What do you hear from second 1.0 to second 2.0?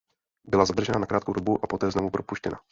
krátkou dobu a poté